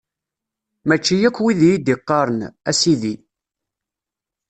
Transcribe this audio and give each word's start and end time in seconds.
Mačči 0.87 1.15
akk 1.27 1.37
wid 1.43 1.59
i 1.63 1.69
yi-d-iqqaren: 1.71 2.39
A 2.69 2.71
Sidi! 2.79 3.13